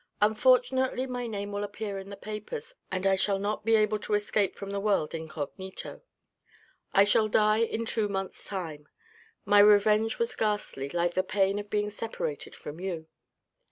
[0.21, 4.15] "Unfortunately, my name will appear in the papers, and I shall not be able to
[4.15, 6.01] escape from the world incognito.
[6.91, 8.87] I shall die in two months' time.
[9.45, 13.09] My revenge was ghastly, like the pain of being separated from you.